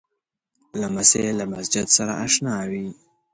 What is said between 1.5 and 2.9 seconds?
مسجد سره اشنا وي.